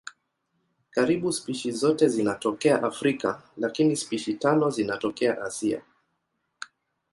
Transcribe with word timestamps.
Karibu 0.89 1.33
spishi 1.33 1.71
zote 1.71 2.07
zinatokea 2.09 2.83
Afrika 2.83 3.41
lakini 3.57 3.95
spishi 3.95 4.33
tano 4.33 4.69
zinatokea 4.69 5.41
Asia. 5.43 5.81